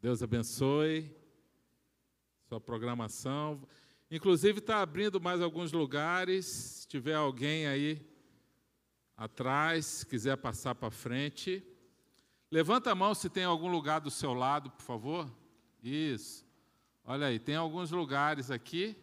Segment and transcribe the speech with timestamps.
[0.00, 1.14] Deus abençoe
[2.48, 3.60] sua programação.
[4.10, 6.46] Inclusive, está abrindo mais alguns lugares.
[6.46, 8.00] Se tiver alguém aí
[9.14, 11.62] atrás, quiser passar para frente.
[12.50, 15.30] Levanta a mão se tem algum lugar do seu lado, por favor.
[15.82, 16.46] Isso.
[17.04, 18.96] Olha aí, tem alguns lugares aqui.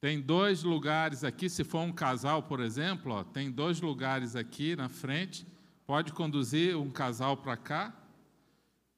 [0.00, 4.74] Tem dois lugares aqui, se for um casal, por exemplo, ó, tem dois lugares aqui
[4.74, 5.46] na frente.
[5.88, 7.96] Pode conduzir um casal para cá.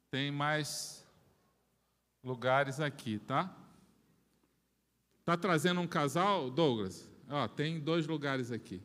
[0.09, 1.07] Tem mais
[2.21, 3.55] lugares aqui, tá?
[5.23, 7.09] Tá trazendo um casal, Douglas?
[7.29, 8.83] Ó, tem dois lugares aqui.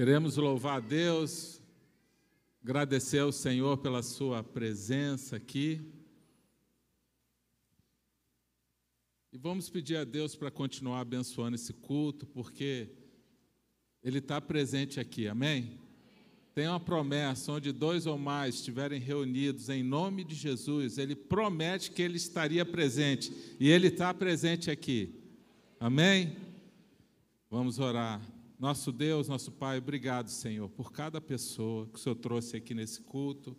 [0.00, 1.60] Queremos louvar a Deus,
[2.64, 5.78] agradecer ao Senhor pela Sua presença aqui.
[9.30, 12.88] E vamos pedir a Deus para continuar abençoando esse culto, porque
[14.02, 15.78] Ele está presente aqui, amém?
[16.54, 21.90] Tem uma promessa: onde dois ou mais estiverem reunidos em nome de Jesus, Ele promete
[21.90, 23.30] que Ele estaria presente,
[23.60, 25.14] e Ele está presente aqui,
[25.78, 26.38] amém?
[27.50, 28.39] Vamos orar.
[28.60, 33.00] Nosso Deus, nosso Pai, obrigado, Senhor, por cada pessoa que o Senhor trouxe aqui nesse
[33.00, 33.56] culto.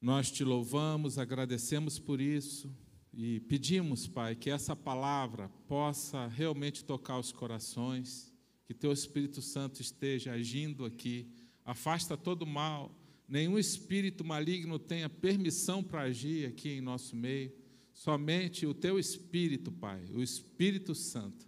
[0.00, 2.76] Nós te louvamos, agradecemos por isso
[3.14, 8.34] e pedimos, Pai, que essa palavra possa realmente tocar os corações,
[8.64, 11.30] que Teu Espírito Santo esteja agindo aqui,
[11.64, 12.92] afasta todo mal,
[13.28, 17.52] nenhum espírito maligno tenha permissão para agir aqui em nosso meio,
[17.92, 21.45] somente o Teu Espírito, Pai, o Espírito Santo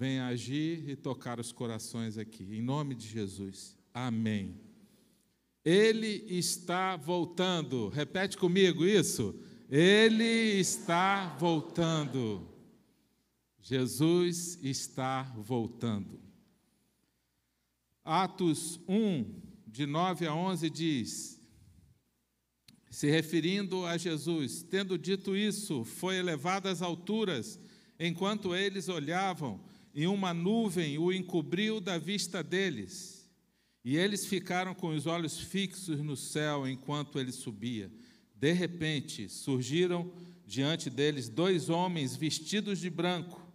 [0.00, 2.56] venha agir e tocar os corações aqui.
[2.56, 3.76] Em nome de Jesus.
[3.92, 4.58] Amém.
[5.62, 7.90] Ele está voltando.
[7.90, 9.38] Repete comigo isso.
[9.68, 10.24] Ele
[10.58, 12.48] está voltando.
[13.60, 16.18] Jesus está voltando.
[18.02, 19.34] Atos 1,
[19.66, 21.38] de 9 a 11 diz:
[22.88, 27.60] se referindo a Jesus, tendo dito isso, foi elevado às alturas,
[27.98, 29.60] enquanto eles olhavam,
[29.94, 33.28] e uma nuvem o encobriu da vista deles.
[33.84, 37.90] E eles ficaram com os olhos fixos no céu enquanto ele subia.
[38.34, 40.12] De repente, surgiram
[40.46, 43.46] diante deles dois homens vestidos de branco,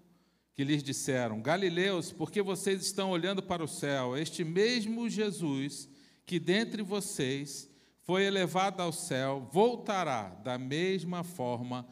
[0.53, 4.17] que lhes disseram: Galileus, por que vocês estão olhando para o céu?
[4.17, 5.90] Este mesmo Jesus,
[6.25, 7.69] que dentre vocês
[8.02, 11.88] foi elevado ao céu, voltará da mesma forma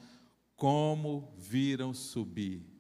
[0.56, 2.73] como viram subir.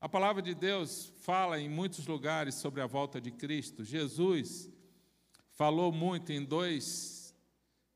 [0.00, 3.82] A palavra de Deus fala em muitos lugares sobre a volta de Cristo.
[3.82, 4.70] Jesus
[5.54, 7.34] falou muito em dois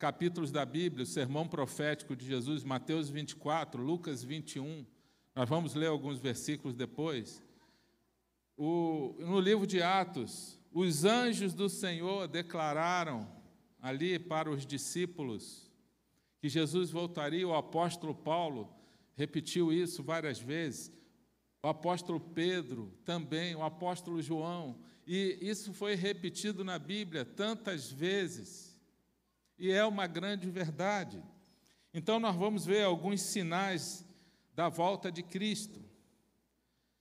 [0.01, 4.85] capítulos da Bíblia, o sermão profético de Jesus, Mateus 24, Lucas 21.
[5.33, 7.41] Nós vamos ler alguns versículos depois.
[8.57, 13.31] O, no livro de Atos, os anjos do Senhor declararam
[13.81, 15.71] ali para os discípulos
[16.41, 17.47] que Jesus voltaria.
[17.47, 18.75] O apóstolo Paulo
[19.15, 20.91] repetiu isso várias vezes
[21.65, 28.77] o apóstolo Pedro também, o apóstolo João, e isso foi repetido na Bíblia tantas vezes,
[29.57, 31.23] e é uma grande verdade.
[31.95, 34.05] Então, nós vamos ver alguns sinais
[34.57, 35.81] da volta de Cristo.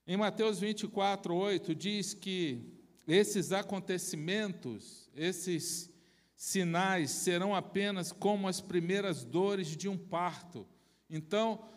[0.05, 5.91] Em Mateus 24, 8, diz que esses acontecimentos, esses
[6.35, 10.67] sinais, serão apenas como as primeiras dores de um parto.
[11.09, 11.67] Então,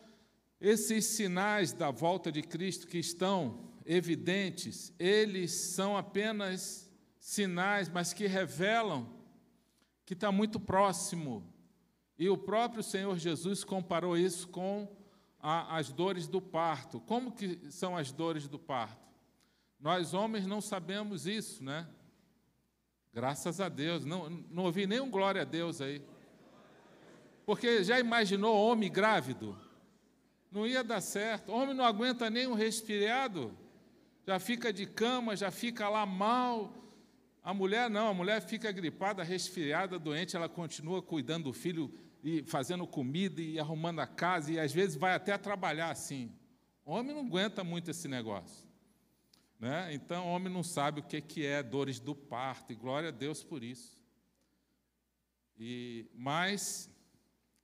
[0.64, 8.26] esses sinais da volta de Cristo que estão evidentes, eles são apenas sinais, mas que
[8.26, 9.06] revelam
[10.06, 11.46] que está muito próximo.
[12.18, 14.88] E o próprio Senhor Jesus comparou isso com
[15.38, 16.98] a, as dores do parto.
[16.98, 19.12] Como que são as dores do parto?
[19.78, 21.86] Nós homens não sabemos isso, né?
[23.12, 24.06] Graças a Deus.
[24.06, 26.02] Não, não ouvi nenhum glória a Deus aí.
[27.44, 29.54] Porque já imaginou homem grávido?
[30.54, 31.50] Não ia dar certo.
[31.50, 33.58] O homem não aguenta nem um resfriado,
[34.24, 36.72] já fica de cama, já fica lá mal.
[37.42, 41.92] A mulher não, a mulher fica gripada, resfriada, doente, ela continua cuidando do filho
[42.22, 46.32] e fazendo comida e arrumando a casa e às vezes vai até trabalhar assim.
[46.86, 48.64] O homem não aguenta muito esse negócio.
[49.58, 49.92] Né?
[49.92, 53.42] Então, o homem não sabe o que é dores do parto, e glória a Deus
[53.42, 53.98] por isso.
[55.58, 56.90] E, mas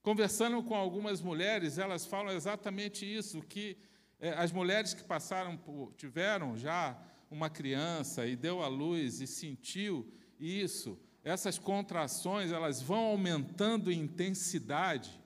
[0.03, 3.77] Conversando com algumas mulheres, elas falam exatamente isso, que
[4.19, 6.99] é, as mulheres que passaram por, tiveram já
[7.31, 14.01] uma criança e deu à luz e sentiu isso, essas contrações elas vão aumentando em
[14.01, 15.21] intensidade,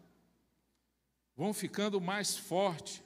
[1.37, 3.03] vão ficando mais forte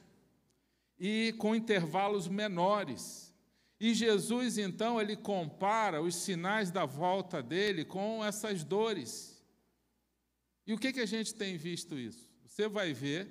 [0.99, 3.35] e com intervalos menores.
[3.79, 9.38] E Jesus então ele compara os sinais da volta dele com essas dores.
[10.69, 12.31] E o que que a gente tem visto isso?
[12.45, 13.27] Você vai ver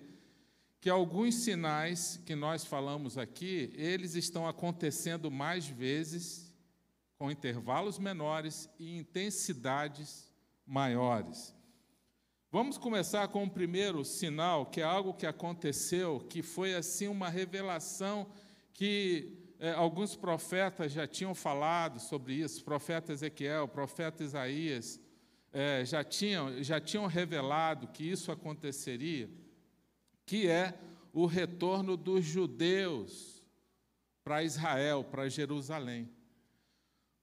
[0.81, 6.51] que alguns sinais que nós falamos aqui, eles estão acontecendo mais vezes,
[7.15, 10.33] com intervalos menores e intensidades
[10.65, 11.53] maiores.
[12.51, 17.29] Vamos começar com o primeiro sinal, que é algo que aconteceu, que foi assim uma
[17.29, 18.31] revelação
[18.73, 24.99] que é, alguns profetas já tinham falado sobre isso, profeta Ezequiel, profeta Isaías,
[25.51, 29.29] é, já, tinham, já tinham revelado que isso aconteceria
[30.27, 30.77] que é
[31.13, 33.41] o retorno dos judeus
[34.23, 36.11] para Israel, para Jerusalém.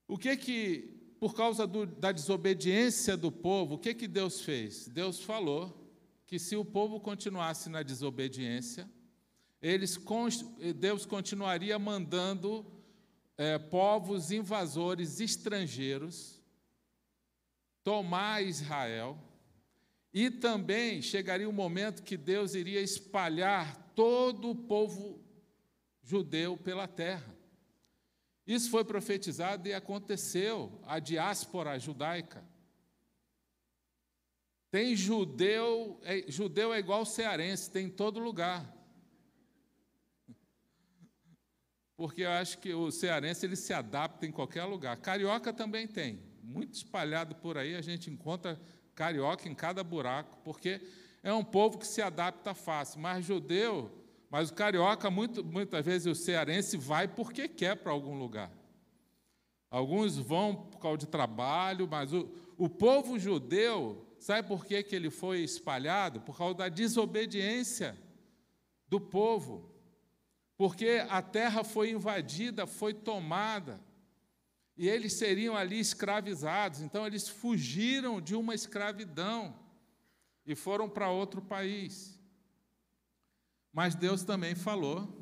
[0.07, 4.87] O que que, por causa do, da desobediência do povo, o que que Deus fez?
[4.87, 5.87] Deus falou
[6.25, 8.89] que se o povo continuasse na desobediência,
[9.61, 9.99] eles,
[10.75, 12.65] Deus continuaria mandando
[13.37, 16.34] é, povos invasores estrangeiros
[17.85, 19.15] tomar Israel
[20.11, 25.23] e também chegaria o um momento que Deus iria espalhar todo o povo
[26.01, 27.33] judeu pela terra.
[28.47, 32.43] Isso foi profetizado e aconteceu, a diáspora judaica.
[34.71, 38.73] Tem judeu, é, judeu é igual cearense, tem em todo lugar.
[41.95, 44.97] Porque eu acho que o cearense ele se adapta em qualquer lugar.
[44.97, 48.59] Carioca também tem, muito espalhado por aí, a gente encontra
[48.93, 50.79] carioca em cada buraco, porque
[51.23, 53.01] é um povo que se adapta fácil.
[53.01, 53.91] Mas judeu,
[54.29, 58.51] mas o carioca, muito, muitas vezes o cearense vai porque quer para algum lugar.
[59.69, 64.95] Alguns vão por causa de trabalho, mas o, o povo judeu, sabe por que, que
[64.95, 66.21] ele foi espalhado?
[66.21, 67.97] Por causa da desobediência
[68.87, 69.73] do povo.
[70.55, 73.83] Porque a terra foi invadida, foi tomada
[74.77, 76.81] e eles seriam ali escravizados.
[76.81, 79.57] Então, eles fugiram de uma escravidão
[80.45, 82.19] e foram para outro país.
[83.71, 85.21] Mas Deus também falou,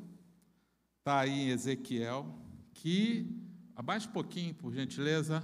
[0.98, 2.38] está aí em Ezequiel,
[2.72, 3.40] que.
[3.76, 5.42] Abaixe um pouquinho, por gentileza.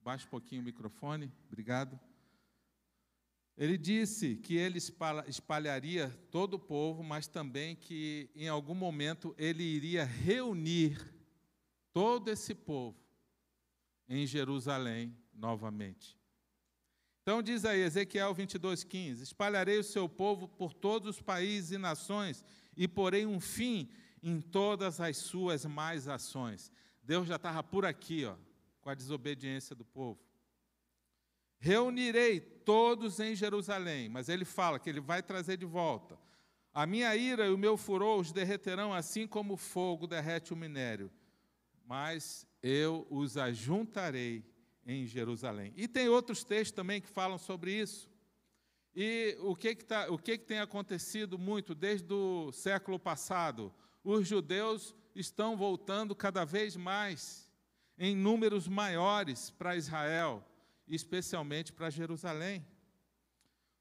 [0.00, 2.00] Abaixe um pouquinho o microfone, obrigado.
[3.56, 4.78] Ele disse que ele
[5.28, 11.13] espalharia todo o povo, mas também que em algum momento ele iria reunir
[11.94, 12.98] todo esse povo
[14.08, 16.18] em Jerusalém novamente.
[17.22, 22.44] Então diz aí, Ezequiel 22,15: Espalharei o seu povo por todos os países e nações,
[22.76, 23.88] e porei um fim
[24.22, 26.70] em todas as suas más ações.
[27.02, 28.34] Deus já estava por aqui, ó,
[28.82, 30.20] com a desobediência do povo.
[31.60, 36.18] Reunirei todos em Jerusalém, mas ele fala que ele vai trazer de volta.
[36.74, 40.56] A minha ira e o meu furor os derreterão assim como o fogo derrete o
[40.56, 41.10] minério
[41.84, 44.44] mas eu os ajuntarei
[44.86, 45.72] em Jerusalém.
[45.76, 48.10] E tem outros textos também que falam sobre isso.
[48.94, 53.72] E o que, que, tá, o que, que tem acontecido muito desde o século passado?
[54.04, 57.50] Os judeus estão voltando cada vez mais,
[57.98, 60.46] em números maiores, para Israel,
[60.86, 62.64] especialmente para Jerusalém.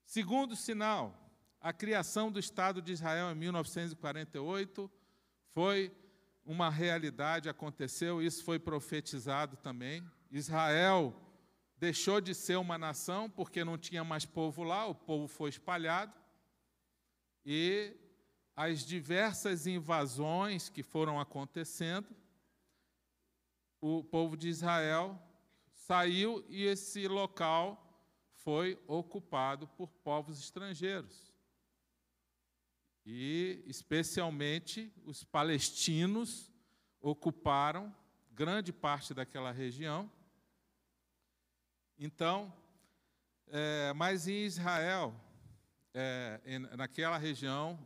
[0.05, 1.19] Segundo sinal,
[1.59, 4.91] a criação do Estado de Israel em 1948
[5.47, 5.91] foi
[6.45, 10.03] uma realidade aconteceu, isso foi profetizado também.
[10.31, 11.15] Israel
[11.77, 16.13] deixou de ser uma nação porque não tinha mais povo lá, o povo foi espalhado.
[17.45, 17.95] E
[18.55, 22.07] as diversas invasões que foram acontecendo,
[23.81, 25.21] o povo de Israel
[25.73, 27.79] saiu e esse local
[28.35, 31.32] foi ocupado por povos estrangeiros
[33.05, 36.51] e especialmente os palestinos
[37.01, 37.93] ocuparam
[38.31, 40.11] grande parte daquela região.
[41.99, 42.53] Então,
[43.47, 45.13] é, mas em Israel,
[45.93, 47.77] é, naquela região,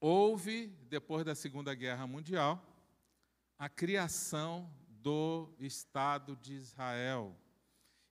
[0.00, 2.64] houve, depois da Segunda Guerra Mundial,
[3.58, 7.36] a criação do Estado de Israel.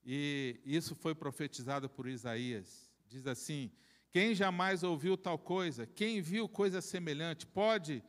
[0.05, 2.93] E isso foi profetizado por Isaías.
[3.09, 3.71] Diz assim:
[4.11, 5.85] quem jamais ouviu tal coisa?
[5.85, 7.45] Quem viu coisa semelhante?
[7.45, 8.03] Pode,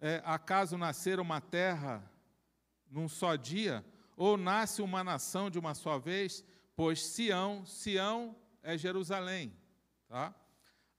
[0.00, 2.10] é, acaso, nascer uma terra
[2.90, 3.84] num só dia?
[4.16, 6.44] Ou nasce uma nação de uma só vez?
[6.74, 9.56] Pois Sião, Sião é Jerusalém.
[10.08, 10.34] Tá?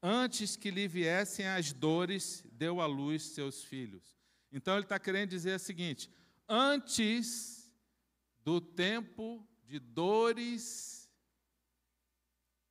[0.02, 4.18] Antes que lhe viessem as dores, deu à luz seus filhos.
[4.52, 6.10] Então ele está querendo dizer o seguinte:
[6.48, 7.72] antes
[8.44, 10.97] do tempo de dores,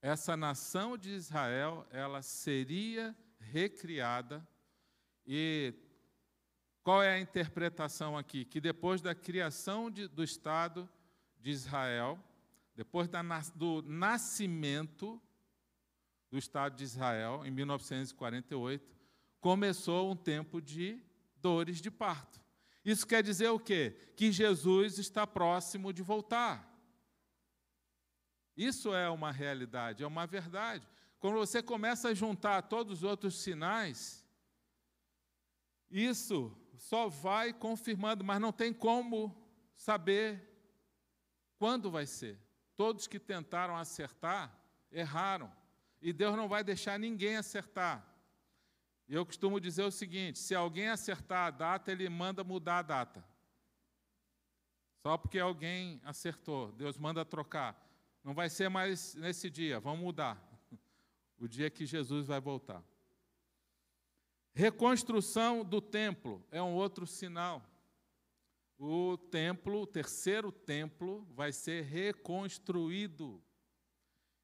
[0.07, 4.47] essa nação de Israel ela seria recriada
[5.27, 5.75] e
[6.85, 8.45] qual é a interpretação aqui?
[8.45, 10.89] Que depois da criação de, do Estado
[11.41, 12.21] de Israel,
[12.77, 13.21] depois da,
[13.57, 15.21] do nascimento
[16.31, 18.97] do Estado de Israel, em 1948,
[19.41, 21.03] começou um tempo de
[21.43, 22.41] dores de parto.
[22.85, 24.13] Isso quer dizer o quê?
[24.15, 26.76] Que Jesus está próximo de voltar.
[28.57, 30.89] Isso é uma realidade, é uma verdade.
[31.19, 34.25] Quando você começa a juntar todos os outros sinais,
[35.91, 39.37] isso só vai confirmando, mas não tem como
[39.75, 40.43] saber
[41.59, 42.39] quando vai ser.
[42.75, 44.55] Todos que tentaram acertar,
[44.91, 45.53] erraram.
[46.01, 48.07] E Deus não vai deixar ninguém acertar.
[49.09, 53.25] Eu costumo dizer o seguinte: se alguém acertar a data, ele manda mudar a data.
[55.03, 57.86] Só porque alguém acertou, Deus manda trocar.
[58.27, 60.37] Não vai ser mais nesse dia, vamos mudar.
[61.39, 62.83] O dia que Jesus vai voltar.
[64.53, 67.63] Reconstrução do templo é um outro sinal.
[68.79, 73.41] O templo, o terceiro templo, vai ser reconstruído.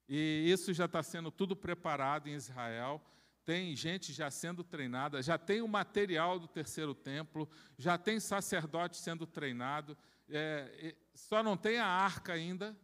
[0.07, 3.03] E isso já está sendo tudo preparado em Israel.
[3.45, 8.99] Tem gente já sendo treinada, já tem o material do terceiro templo, já tem sacerdote
[8.99, 9.99] sendo treinado.
[10.29, 12.77] É, só não tem a arca ainda,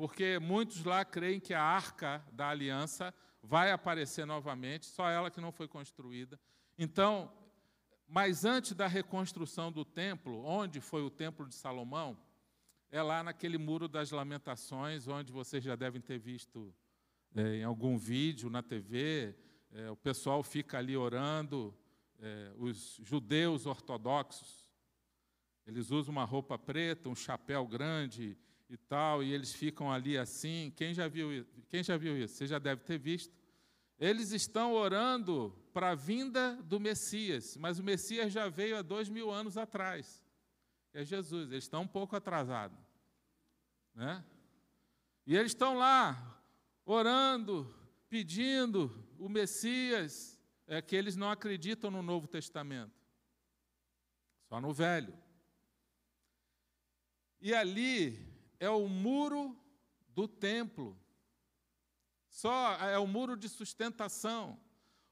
[0.00, 5.42] porque muitos lá creem que a arca da aliança vai aparecer novamente, só ela que
[5.42, 6.40] não foi construída.
[6.78, 7.30] Então,
[8.08, 12.16] mas antes da reconstrução do templo, onde foi o templo de Salomão,
[12.90, 16.74] é lá naquele muro das lamentações, onde vocês já devem ter visto
[17.36, 19.36] é, em algum vídeo na TV,
[19.70, 21.76] é, o pessoal fica ali orando,
[22.20, 24.66] é, os judeus ortodoxos,
[25.66, 28.38] eles usam uma roupa preta, um chapéu grande
[28.70, 30.72] e tal, e eles ficam ali assim.
[30.76, 32.34] Quem já viu, quem já viu isso?
[32.36, 33.34] Você já deve ter visto.
[33.98, 39.08] Eles estão orando para a vinda do Messias, mas o Messias já veio há dois
[39.08, 40.24] mil anos atrás.
[40.92, 42.78] É Jesus, eles estão um pouco atrasados.
[43.92, 44.24] Né?
[45.26, 46.40] E eles estão lá,
[46.86, 47.74] orando,
[48.08, 52.94] pedindo o Messias, é que eles não acreditam no Novo Testamento,
[54.48, 55.12] só no Velho.
[57.40, 58.29] E ali
[58.60, 59.58] é o muro
[60.10, 60.96] do templo.
[62.28, 64.60] Só é o muro de sustentação.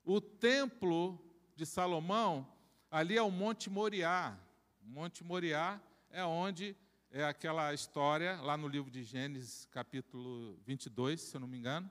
[0.04, 1.18] O templo
[1.56, 2.46] de Salomão,
[2.90, 4.38] ali é o Monte Moriá.
[4.80, 6.76] Monte Moriá é onde
[7.10, 11.90] é aquela história, lá no livro de Gênesis, capítulo 22, se eu não me engano,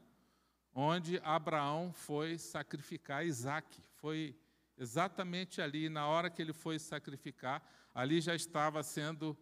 [0.73, 3.81] onde Abraão foi sacrificar Isaac.
[3.95, 4.35] Foi
[4.77, 9.35] exatamente ali, na hora que ele foi sacrificar, ali já estava sendo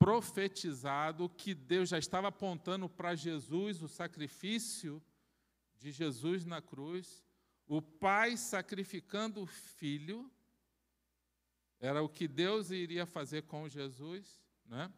[0.00, 5.00] profetizado que Deus já estava apontando para Jesus, o sacrifício
[5.76, 7.22] de Jesus na cruz,
[7.68, 10.30] o pai sacrificando o filho,
[11.78, 14.90] era o que Deus iria fazer com Jesus, né?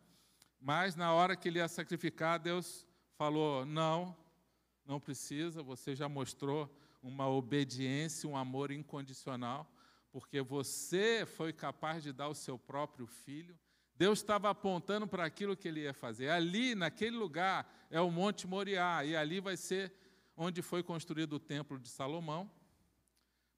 [0.60, 4.16] mas na hora que ele ia sacrificar, Deus falou: não,
[4.86, 9.68] não precisa, você já mostrou uma obediência, um amor incondicional,
[10.12, 13.58] porque você foi capaz de dar o seu próprio filho.
[14.02, 16.28] Deus estava apontando para aquilo que ele ia fazer.
[16.28, 19.94] Ali, naquele lugar, é o Monte Moriá, e ali vai ser
[20.36, 22.50] onde foi construído o Templo de Salomão.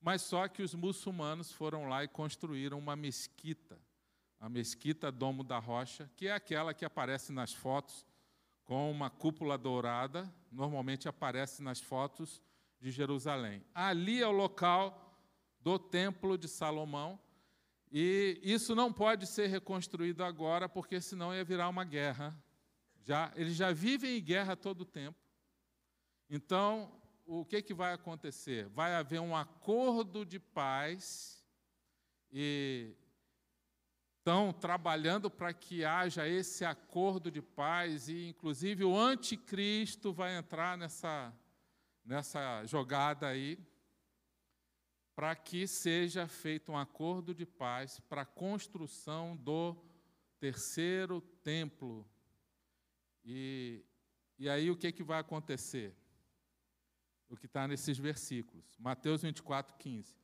[0.02, 3.80] Mas só que os muçulmanos foram lá e construíram uma mesquita,
[4.38, 8.04] a mesquita Domo da Rocha, que é aquela que aparece nas fotos
[8.66, 12.42] com uma cúpula dourada, normalmente aparece nas fotos
[12.78, 13.64] de Jerusalém.
[13.74, 15.18] Ali é o local
[15.58, 17.18] do Templo de Salomão,
[17.96, 22.36] e isso não pode ser reconstruído agora, porque senão ia virar uma guerra.
[23.04, 25.16] Já, eles já vivem em guerra todo o tempo.
[26.28, 28.66] Então, o que, que vai acontecer?
[28.70, 31.46] Vai haver um acordo de paz
[32.32, 32.96] e
[34.18, 40.76] estão trabalhando para que haja esse acordo de paz e, inclusive, o anticristo vai entrar
[40.76, 41.32] nessa,
[42.04, 43.56] nessa jogada aí
[45.14, 49.76] para que seja feito um acordo de paz para a construção do
[50.40, 52.06] terceiro templo.
[53.24, 53.84] E,
[54.38, 55.94] e aí o que, que vai acontecer?
[57.28, 58.64] O que está nesses versículos.
[58.78, 60.14] Mateus 24, 15.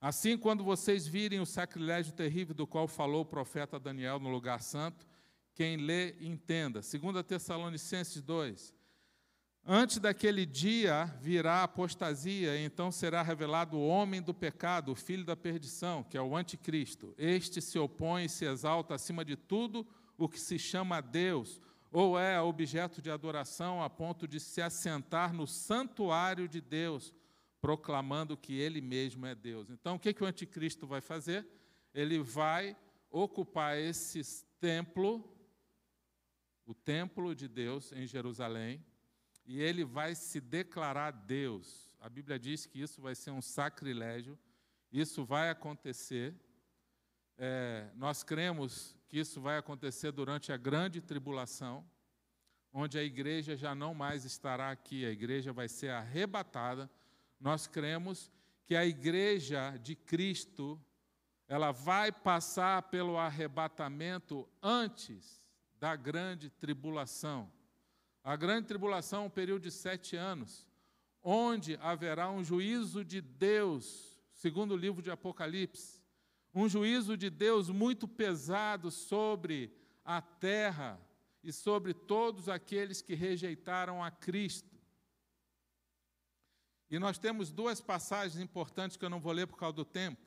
[0.00, 4.60] Assim, quando vocês virem o sacrilégio terrível do qual falou o profeta Daniel no lugar
[4.60, 5.06] santo,
[5.54, 6.80] quem lê, entenda.
[6.80, 8.74] 2 Tessalonicenses 2.
[9.64, 14.96] Antes daquele dia virá a apostasia, e então será revelado o homem do pecado, o
[14.96, 17.14] filho da perdição, que é o anticristo.
[17.16, 19.86] Este se opõe e se exalta acima de tudo
[20.18, 21.60] o que se chama Deus,
[21.92, 27.14] ou é objeto de adoração a ponto de se assentar no santuário de Deus,
[27.60, 29.70] proclamando que ele mesmo é Deus.
[29.70, 31.46] Então, o que, que o anticristo vai fazer?
[31.94, 32.76] Ele vai
[33.08, 35.24] ocupar esse templo,
[36.66, 38.84] o templo de Deus em Jerusalém,
[39.44, 41.92] e ele vai se declarar Deus.
[42.00, 44.38] A Bíblia diz que isso vai ser um sacrilégio,
[44.92, 46.34] isso vai acontecer.
[47.38, 51.84] É, nós cremos que isso vai acontecer durante a grande tribulação,
[52.72, 56.90] onde a igreja já não mais estará aqui, a igreja vai ser arrebatada.
[57.38, 58.30] Nós cremos
[58.64, 60.80] que a igreja de Cristo,
[61.46, 65.42] ela vai passar pelo arrebatamento antes
[65.78, 67.52] da grande tribulação.
[68.24, 70.68] A grande tribulação é um período de sete anos,
[71.22, 76.00] onde haverá um juízo de Deus, segundo o livro de Apocalipse,
[76.54, 79.74] um juízo de Deus muito pesado sobre
[80.04, 81.00] a terra
[81.42, 84.70] e sobre todos aqueles que rejeitaram a Cristo.
[86.88, 90.20] E nós temos duas passagens importantes que eu não vou ler por causa do tempo.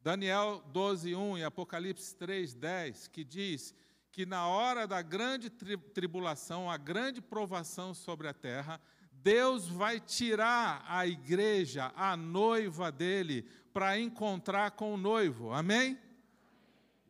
[0.00, 3.74] Daniel 12, 1 e Apocalipse 3, 10, que diz
[4.18, 8.80] que na hora da grande tri tribulação, a grande provação sobre a terra,
[9.12, 15.52] Deus vai tirar a igreja, a noiva dele, para encontrar com o noivo.
[15.52, 15.96] Amém?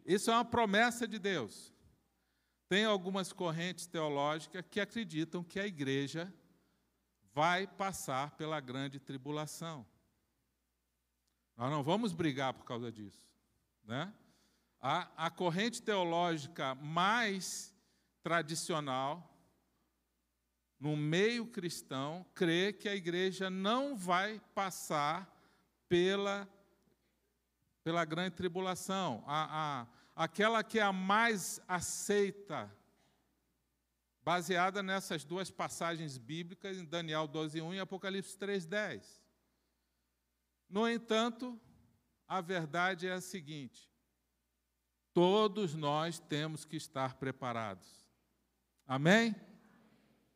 [0.05, 1.73] Isso é uma promessa de Deus.
[2.69, 6.31] Tem algumas correntes teológicas que acreditam que a igreja
[7.33, 9.87] vai passar pela grande tribulação.
[11.57, 13.27] Nós não vamos brigar por causa disso,
[13.83, 14.13] né?
[14.81, 17.75] A, a corrente teológica mais
[18.23, 19.37] tradicional,
[20.79, 25.35] no meio cristão, crê que a igreja não vai passar
[25.89, 26.49] pela,
[27.83, 29.25] pela grande tribulação.
[29.27, 29.83] A,
[30.15, 32.73] a, aquela que é a mais aceita,
[34.23, 39.03] baseada nessas duas passagens bíblicas, em Daniel 12:1 e Apocalipse 3:10.
[40.69, 41.59] No entanto,
[42.29, 43.88] a verdade é a seguinte:
[45.19, 48.07] Todos nós temos que estar preparados.
[48.87, 49.35] Amém?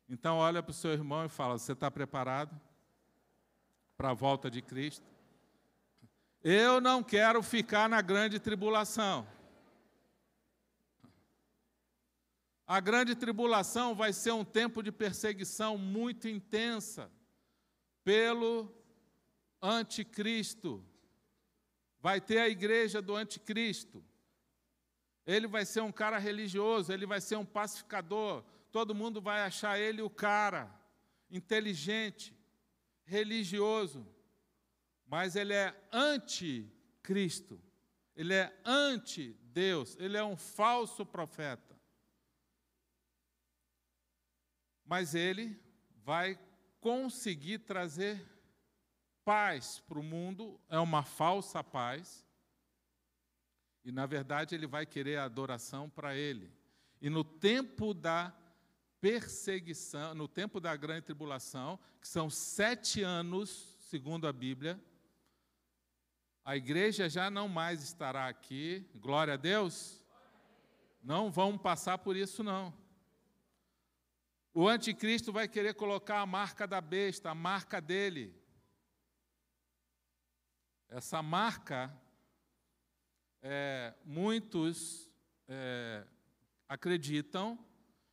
[0.09, 2.61] Então, olha para o seu irmão e fala: Você está preparado
[3.97, 5.07] para a volta de Cristo?
[6.43, 9.25] Eu não quero ficar na grande tribulação.
[12.67, 17.09] A grande tribulação vai ser um tempo de perseguição muito intensa
[18.03, 18.69] pelo
[19.63, 20.85] anticristo.
[22.01, 24.05] Vai ter a igreja do anticristo.
[25.27, 28.45] Ele vai ser um cara religioso, ele vai ser um pacificador.
[28.71, 30.71] Todo mundo vai achar ele o cara
[31.31, 32.37] inteligente,
[33.05, 34.07] religioso.
[35.07, 37.61] Mas ele é anti-Cristo.
[38.17, 39.97] Ele é anti-Deus.
[39.99, 41.79] Ele é um falso profeta.
[44.85, 45.61] Mas ele
[46.05, 46.39] vai
[46.81, 48.21] conseguir trazer
[49.25, 52.27] paz para o mundo, é uma falsa paz
[53.85, 56.53] e, na verdade, ele vai querer a adoração para ele.
[57.01, 58.33] E no tempo da
[59.01, 64.81] perseguição, no tempo da grande tribulação, que são sete anos, segundo a Bíblia,
[66.45, 70.01] a igreja já não mais estará aqui, glória a Deus.
[71.03, 72.73] Não vão passar por isso, não.
[74.55, 78.35] O anticristo vai querer colocar a marca da besta, a marca dele.
[80.89, 81.93] Essa marca
[83.43, 85.11] é, muitos
[85.49, 86.07] é,
[86.69, 87.59] acreditam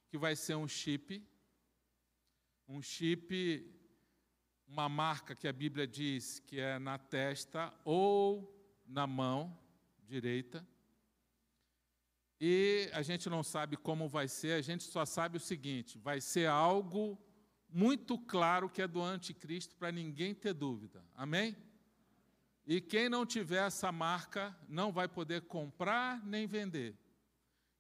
[0.10, 1.24] que vai ser um chip,
[2.68, 3.72] um chip,
[4.68, 9.58] uma marca que a Bíblia diz que é na testa ou na mão
[10.04, 10.68] direita.
[12.42, 16.22] E a gente não sabe como vai ser, a gente só sabe o seguinte: vai
[16.22, 17.20] ser algo
[17.70, 21.06] muito claro que é do anticristo para ninguém ter dúvida.
[21.14, 21.56] Amém?
[22.70, 26.96] E quem não tiver essa marca não vai poder comprar nem vender.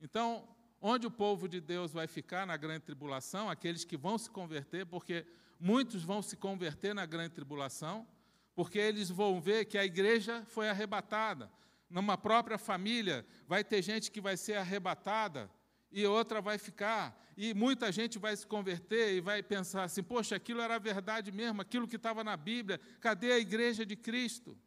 [0.02, 0.50] Então,
[0.82, 3.52] onde o povo de Deus vai ficar na grande tribulação?
[3.52, 5.28] Aqueles que vão se converter, porque
[5.60, 8.08] muitos vão se converter na grande tribulação,
[8.56, 11.52] porque eles vão ver que a igreja foi arrebatada.
[11.88, 15.52] Numa própria família, vai ter gente que vai ser arrebatada
[15.92, 17.16] e outra vai ficar.
[17.38, 21.62] E muita gente vai se converter e vai pensar assim: poxa, aquilo era verdade mesmo,
[21.62, 24.58] aquilo que estava na Bíblia, cadê a igreja de Cristo?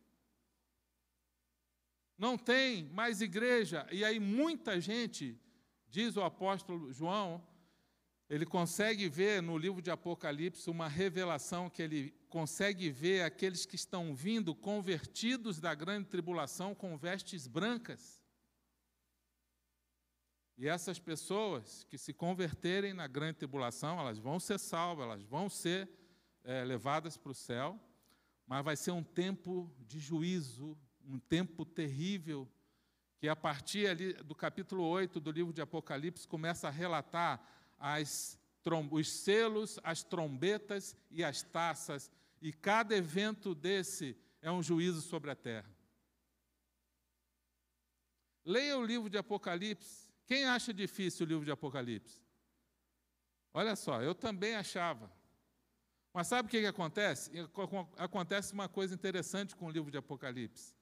[2.18, 3.86] Não tem mais igreja.
[3.90, 5.38] E aí muita gente,
[5.88, 7.46] diz o apóstolo João,
[8.28, 13.76] ele consegue ver no livro de Apocalipse uma revelação que ele consegue ver aqueles que
[13.76, 18.22] estão vindo convertidos da grande tribulação com vestes brancas.
[20.56, 25.50] E essas pessoas que se converterem na grande tribulação, elas vão ser salvas, elas vão
[25.50, 25.90] ser
[26.44, 27.78] é, levadas para o céu,
[28.46, 32.48] mas vai ser um tempo de juízo, um tempo terrível,
[33.18, 37.40] que a partir ali do capítulo 8 do livro de Apocalipse começa a relatar
[37.78, 38.38] as,
[38.90, 42.10] os selos, as trombetas e as taças,
[42.40, 45.70] e cada evento desse é um juízo sobre a terra.
[48.44, 50.10] Leia o livro de Apocalipse.
[50.26, 52.20] Quem acha difícil o livro de Apocalipse?
[53.54, 55.12] Olha só, eu também achava.
[56.12, 57.30] Mas sabe o que, que acontece?
[57.96, 60.74] Acontece uma coisa interessante com o livro de Apocalipse.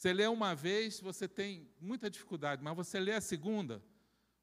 [0.00, 3.84] Você lê uma vez, você tem muita dificuldade, mas você lê a segunda,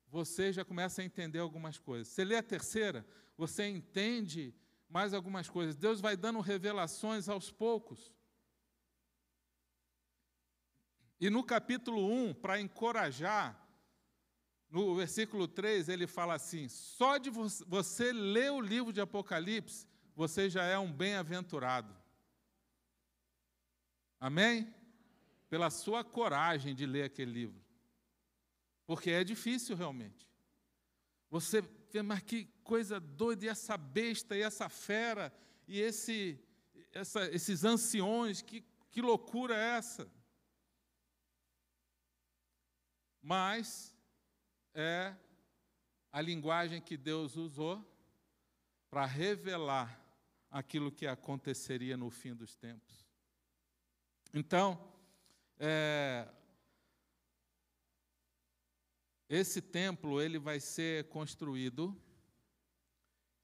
[0.07, 2.09] você já começa a entender algumas coisas.
[2.09, 3.03] Você lê a terceira,
[3.35, 4.53] você entende
[4.87, 5.75] mais algumas coisas.
[5.75, 8.13] Deus vai dando revelações aos poucos.
[11.19, 13.59] E no capítulo 1, para encorajar,
[14.69, 20.51] no versículo 3, ele fala assim: só de você ler o livro de Apocalipse, você
[20.51, 21.97] já é um bem-aventurado.
[24.19, 24.71] Amém?
[25.49, 27.63] Pela sua coragem de ler aquele livro.
[28.85, 30.27] Porque é difícil realmente.
[31.29, 35.33] Você vê, mas que coisa doida, e essa besta, e essa fera,
[35.67, 36.39] e esse,
[36.93, 40.09] essa, esses anciões, que, que loucura é essa?
[43.21, 43.93] Mas
[44.73, 45.15] é
[46.11, 47.85] a linguagem que Deus usou
[48.89, 50.01] para revelar
[50.49, 53.05] aquilo que aconteceria no fim dos tempos.
[54.33, 54.96] Então,
[55.59, 56.27] é,
[59.29, 61.95] esse templo ele vai ser construído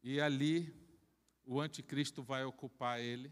[0.04, 0.74] e ali
[1.46, 3.32] o anticristo vai ocupar ele.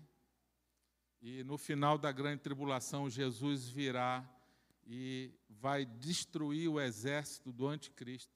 [1.21, 4.27] E no final da grande tribulação, Jesus virá
[4.85, 8.33] e vai destruir o exército do anticristo.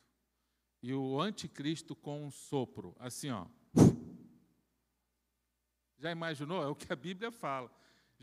[0.81, 3.47] E o anticristo com um sopro, assim, ó.
[5.97, 6.61] Já imaginou?
[6.61, 7.71] É o que a Bíblia fala.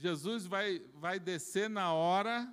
[0.02, 2.52] Jesus vai, vai descer na hora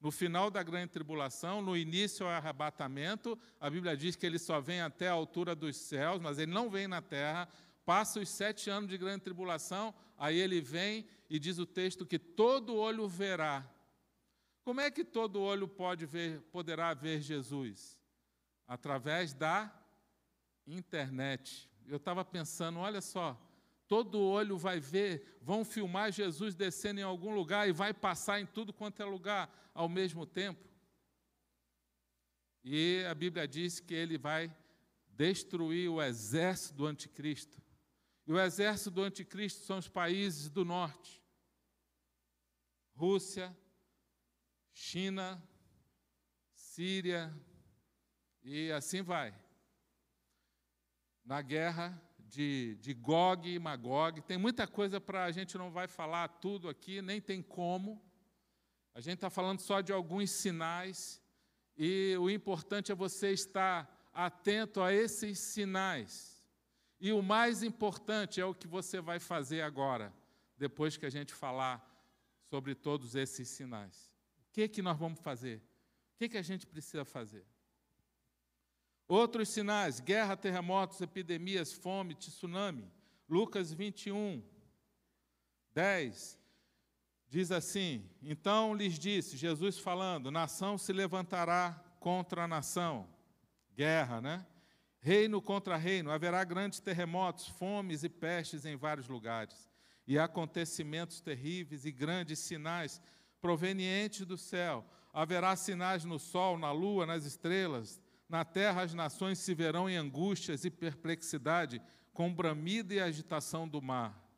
[0.00, 4.60] no final da grande tribulação, no início ao arrebatamento, a Bíblia diz que ele só
[4.60, 7.48] vem até a altura dos céus, mas ele não vem na terra.
[7.84, 12.18] Passa os sete anos de grande tribulação, aí ele vem e diz o texto que
[12.18, 13.68] todo olho verá.
[14.62, 17.98] Como é que todo olho pode ver, poderá ver Jesus?
[18.68, 19.72] Através da
[20.64, 21.68] internet.
[21.86, 23.36] Eu estava pensando, olha só,
[23.88, 28.46] todo olho vai ver, vão filmar Jesus descendo em algum lugar e vai passar em
[28.46, 30.68] tudo quanto é lugar ao mesmo tempo.
[32.62, 34.54] E a Bíblia diz que ele vai
[35.08, 37.62] destruir o exército do anticristo.
[38.26, 41.22] E o exército do anticristo são os países do norte:
[42.94, 43.56] Rússia,
[44.70, 45.42] China,
[46.52, 47.34] Síria
[48.42, 49.34] e assim vai.
[51.24, 54.20] Na guerra de, de Gog e Magog.
[54.22, 58.02] Tem muita coisa para a gente não vai falar tudo aqui, nem tem como.
[58.94, 61.22] A gente está falando só de alguns sinais
[61.76, 66.44] e o importante é você estar atento a esses sinais.
[67.00, 70.12] E o mais importante é o que você vai fazer agora,
[70.56, 71.84] depois que a gente falar
[72.50, 74.12] sobre todos esses sinais.
[74.48, 75.58] O que, que nós vamos fazer?
[76.14, 77.46] O que, que a gente precisa fazer?
[79.08, 82.86] Outros sinais: guerra, terremotos, epidemias, fome, tsunami.
[83.26, 84.42] Lucas 21,
[85.72, 86.38] 10
[87.30, 93.08] diz assim: Então lhes disse, Jesus falando: nação se levantará contra nação,
[93.74, 94.46] guerra, né?
[95.00, 99.68] Reino contra reino, haverá grandes terremotos, fomes e pestes em vários lugares,
[100.06, 103.00] e acontecimentos terríveis e grandes sinais
[103.40, 104.84] provenientes do céu.
[105.12, 109.96] Haverá sinais no sol, na lua, nas estrelas na terra as nações se verão em
[109.96, 111.80] angústias e perplexidade,
[112.12, 114.28] com bramido e agitação do mar.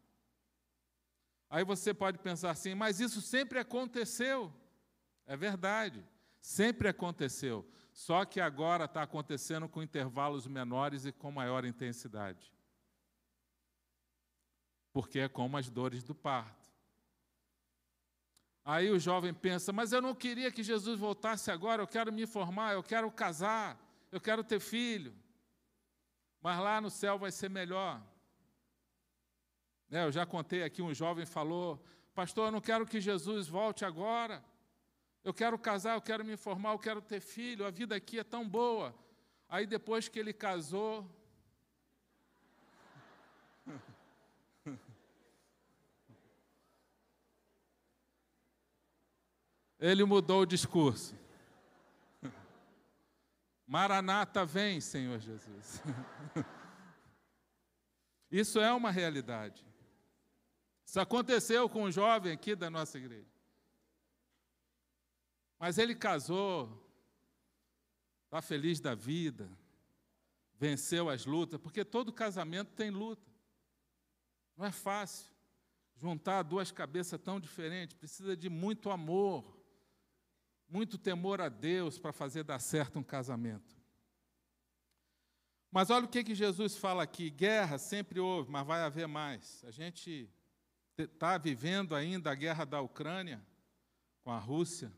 [1.48, 4.53] Aí você pode pensar assim, mas isso sempre aconteceu.
[5.26, 6.05] É verdade,
[6.40, 7.68] sempre aconteceu.
[7.92, 12.53] Só que agora está acontecendo com intervalos menores e com maior intensidade.
[14.92, 16.60] Porque é como as dores do parto.
[18.64, 22.27] Aí o jovem pensa: Mas eu não queria que Jesus voltasse agora, eu quero me
[22.27, 23.79] formar, eu quero casar,
[24.12, 25.14] eu quero ter filho.
[26.40, 28.01] Mas lá no céu vai ser melhor.
[29.90, 31.83] É, eu já contei aqui: um jovem falou:
[32.14, 34.44] Pastor, eu não quero que Jesus volte agora.
[35.23, 38.25] Eu quero casar, eu quero me formar, eu quero ter filho, a vida aqui é
[38.25, 38.94] tão boa.
[39.49, 41.07] Aí depois que ele casou,
[49.81, 51.14] Ele mudou o discurso.
[53.66, 55.83] Maranata vem, Senhor Jesus.
[58.31, 59.64] Isso é uma realidade.
[60.85, 63.31] Isso aconteceu com um jovem aqui da nossa igreja.
[65.59, 66.69] Mas ele casou,
[68.25, 69.51] está feliz da vida,
[70.55, 73.31] venceu as lutas, porque todo casamento tem luta.
[74.57, 75.27] Não é fácil
[75.97, 79.60] juntar duas cabeças tão diferentes, precisa de muito amor,
[80.70, 83.80] muito temor a Deus para fazer dar certo um casamento.
[85.70, 89.62] Mas olha o que, que Jesus fala aqui: guerra sempre houve, mas vai haver mais.
[89.64, 90.30] A gente
[90.96, 93.44] está vivendo ainda a guerra da Ucrânia
[94.22, 94.92] com a Rússia,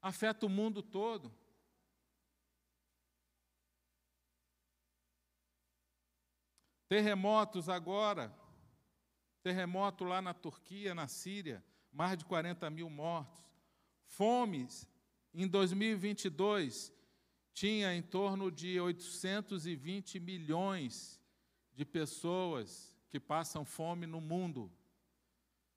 [0.00, 1.34] afeta o mundo todo.
[6.88, 8.32] Terremotos agora,
[9.42, 13.45] terremoto lá na Turquia, na Síria, mais de 40 mil mortos.
[14.16, 14.88] Fomes,
[15.34, 16.90] em 2022,
[17.52, 21.20] tinha em torno de 820 milhões
[21.74, 24.72] de pessoas que passam fome no mundo.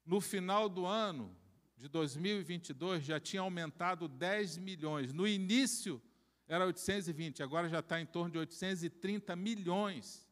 [0.06, 1.36] No final do ano
[1.76, 5.12] de 2022, já tinha aumentado 10 milhões.
[5.12, 6.02] No início,
[6.48, 10.26] era 820, agora já está em torno de 830 milhões.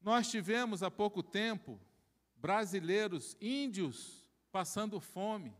[0.00, 1.80] Nós tivemos há pouco tempo
[2.36, 5.52] brasileiros, índios, passando fome.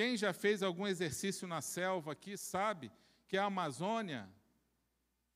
[0.00, 2.90] Quem já fez algum exercício na selva aqui sabe
[3.28, 4.26] que a Amazônia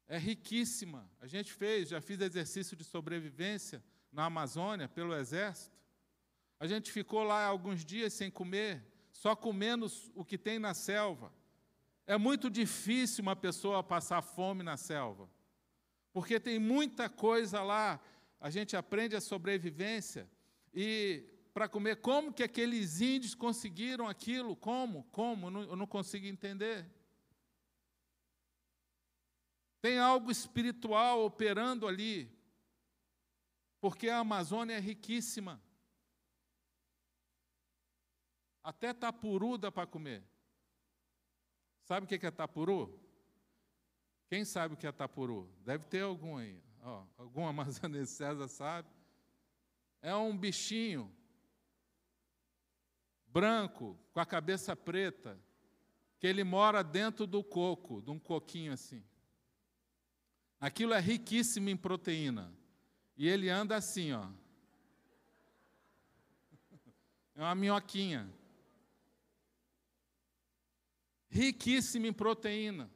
[0.09, 1.07] é riquíssima.
[1.20, 5.77] A gente fez, já fiz exercício de sobrevivência na Amazônia pelo exército.
[6.59, 11.31] A gente ficou lá alguns dias sem comer, só comendo o que tem na selva.
[12.07, 15.29] É muito difícil uma pessoa passar fome na selva,
[16.11, 18.00] porque tem muita coisa lá.
[18.40, 20.27] A gente aprende a sobrevivência
[20.72, 22.00] e para comer.
[22.00, 24.56] Como que aqueles índios conseguiram aquilo?
[24.56, 25.04] Como?
[25.04, 25.46] Como?
[25.60, 26.84] Eu não consigo entender.
[29.80, 32.28] Tem algo espiritual operando ali,
[33.80, 35.62] porque a Amazônia é riquíssima.
[38.62, 40.24] Até tapuru dá para comer.
[41.82, 42.98] Sabe o que é tapuru?
[44.26, 45.52] Quem sabe o que é tapuru?
[45.60, 46.60] Deve ter algum aí.
[46.82, 48.88] Ó, algum amazonense César sabe.
[50.00, 51.14] É um bichinho
[53.35, 55.37] branco, com a cabeça preta,
[56.20, 59.03] que ele mora dentro do coco, de um coquinho assim.
[60.61, 62.57] Aquilo é riquíssimo em proteína.
[63.16, 64.29] E ele anda assim, ó.
[67.35, 68.33] É uma minhoquinha.
[71.29, 72.88] Riquíssimo em proteína.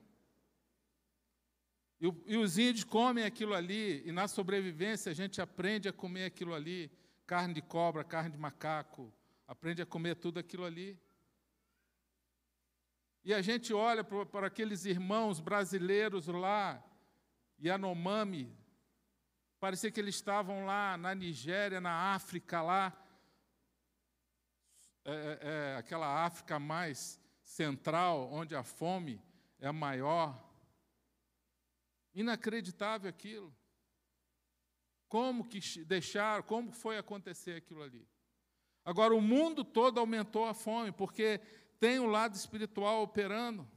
[2.01, 6.27] E, e, os índios comem aquilo ali, e na sobrevivência a gente aprende a comer
[6.27, 6.89] aquilo ali:
[7.27, 9.13] carne de cobra, carne de macaco,
[9.49, 11.01] aprende a comer tudo aquilo ali.
[13.25, 16.85] E a gente olha para aqueles irmãos brasileiros lá,
[17.59, 18.55] Yanomami,
[19.59, 22.93] parecia que eles estavam lá na Nigéria, na África, lá,
[25.05, 29.21] é, é, é, aquela África mais central, onde a fome
[29.59, 30.39] é maior.
[32.15, 33.55] Inacreditável aquilo.
[35.09, 38.07] Como que deixaram, como foi acontecer aquilo ali?
[38.89, 41.43] Agora, o mundo todo aumentou a fome, porque
[41.79, 43.69] tem o lado espiritual operando.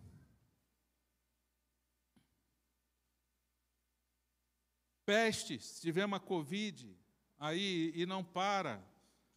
[5.06, 6.98] Pestes, tivemos a Covid
[7.38, 8.82] aí e não para,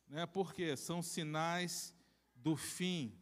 [0.06, 0.26] né?
[0.26, 1.92] porque são sinais
[2.36, 3.12] do fim.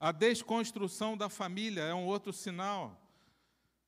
[0.00, 3.08] A desconstrução da família é um outro sinal.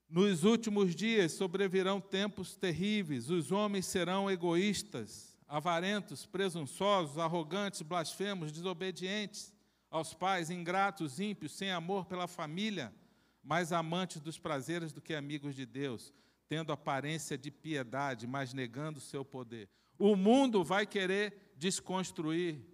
[0.09, 9.53] Nos últimos dias sobrevirão tempos terríveis, os homens serão egoístas, avarentos, presunçosos, arrogantes, blasfemos, desobedientes
[9.91, 12.95] aos pais, ingratos, ímpios, sem amor pela família,
[13.43, 16.15] mais amantes dos prazeres do que amigos de Deus,
[16.49, 19.69] tendo aparência de piedade, mas negando o seu poder.
[19.99, 22.65] O mundo vai querer desconstruir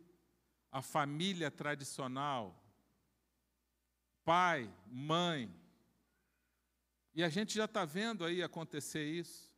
[0.71, 2.63] a família tradicional,
[4.23, 5.51] pai, mãe.
[7.15, 9.56] E a gente já está vendo aí acontecer isso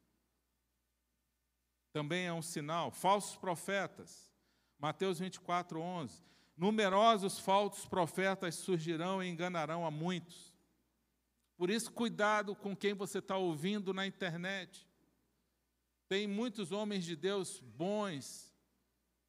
[1.92, 2.90] também é um sinal.
[2.90, 4.30] Falsos profetas,
[4.78, 6.22] Mateus 24, 11.
[6.56, 10.52] Numerosos falsos profetas surgirão e enganarão a muitos.
[11.56, 14.88] Por isso, cuidado com quem você está ouvindo na internet.
[16.08, 18.54] Tem muitos homens de Deus bons,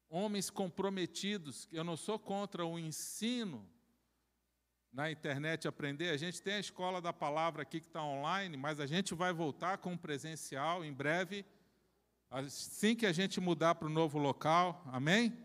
[0.08, 1.68] homens comprometidos.
[1.70, 3.68] Eu não sou contra o ensino
[4.92, 6.10] na internet aprender.
[6.10, 9.32] A gente tem a escola da palavra aqui que está online, mas a gente vai
[9.32, 11.44] voltar com o presencial em breve,
[12.30, 14.84] assim que a gente mudar para o novo local.
[14.92, 15.36] Amém?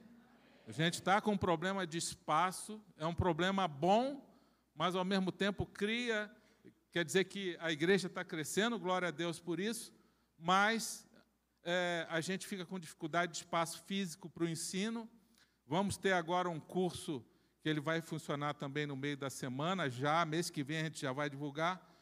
[0.67, 4.23] A gente está com um problema de espaço, é um problema bom,
[4.75, 6.31] mas ao mesmo tempo cria,
[6.91, 9.91] quer dizer que a igreja está crescendo, glória a Deus por isso,
[10.37, 11.07] mas
[11.63, 15.09] é, a gente fica com dificuldade de espaço físico para o ensino.
[15.65, 17.25] Vamos ter agora um curso
[17.61, 21.01] que ele vai funcionar também no meio da semana, já, mês que vem a gente
[21.01, 21.94] já vai divulgar.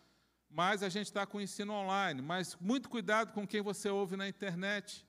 [0.54, 2.22] Mas a gente está com o ensino online.
[2.22, 5.04] Mas muito cuidado com quem você ouve na internet.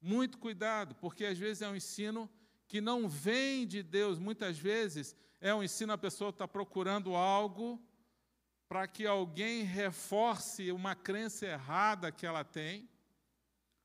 [0.00, 2.28] Muito cuidado, porque às vezes é um ensino
[2.66, 4.18] que não vem de Deus.
[4.18, 7.78] Muitas vezes é um ensino, a pessoa está procurando algo
[8.66, 12.88] para que alguém reforce uma crença errada que ela tem,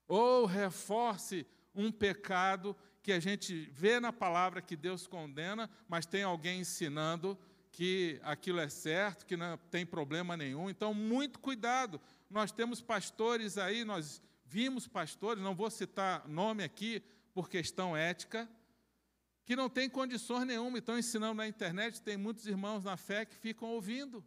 [0.07, 6.23] ou reforce um pecado que a gente vê na palavra que Deus condena, mas tem
[6.23, 7.37] alguém ensinando
[7.75, 10.69] que aquilo é certo, que não tem problema nenhum.
[10.69, 11.99] Então, muito cuidado.
[12.29, 18.49] Nós temos pastores aí, nós vimos pastores, não vou citar nome aqui por questão ética,
[19.43, 23.35] que não têm condições nenhuma, estão ensinando na internet, tem muitos irmãos na fé que
[23.35, 24.23] ficam ouvindo.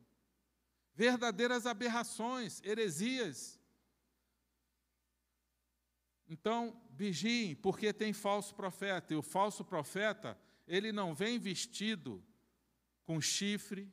[0.95, 3.59] Verdadeiras aberrações, heresias.
[6.29, 12.23] Então, vigiem, porque tem falso profeta, e o falso profeta, ele não vem vestido
[13.09, 13.91] com chifre,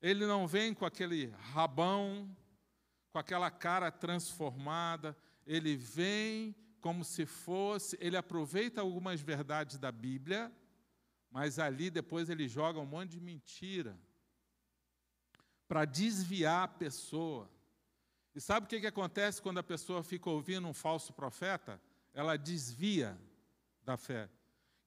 [0.00, 2.34] ele não vem com aquele rabão,
[3.12, 5.14] com aquela cara transformada,
[5.46, 10.50] ele vem como se fosse, ele aproveita algumas verdades da Bíblia,
[11.30, 14.00] mas ali depois ele joga um monte de mentira
[15.68, 17.50] para desviar a pessoa.
[18.34, 21.78] E sabe o que, que acontece quando a pessoa fica ouvindo um falso profeta?
[22.14, 23.20] Ela desvia
[23.82, 24.30] da fé,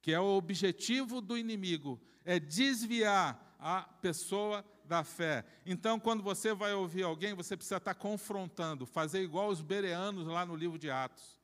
[0.01, 5.45] que é o objetivo do inimigo, é desviar a pessoa da fé.
[5.65, 10.45] Então, quando você vai ouvir alguém, você precisa estar confrontando, fazer igual os bereanos lá
[10.45, 11.39] no livro de Atos,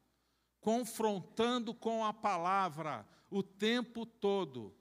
[0.61, 4.73] confrontando com a palavra o tempo todo.